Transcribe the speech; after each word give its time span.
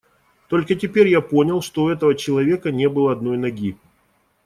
Только 0.47 0.73
теперь 0.73 1.09
я 1.09 1.21
понял, 1.21 1.61
что 1.61 1.83
у 1.83 1.89
этого 1.89 2.15
человека 2.15 2.71
не 2.71 2.89
было 2.89 3.11
одной 3.11 3.37
ноги. 3.37 3.77